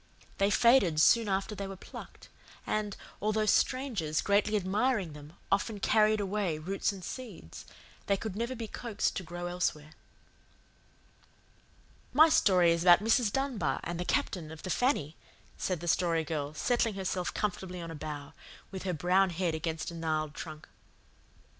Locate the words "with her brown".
18.71-19.29